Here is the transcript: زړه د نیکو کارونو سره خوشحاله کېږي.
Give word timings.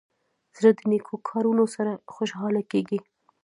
زړه 0.57 0.71
د 0.77 0.79
نیکو 0.91 1.15
کارونو 1.29 1.63
سره 1.75 1.91
خوشحاله 2.13 2.61
کېږي. 2.71 2.99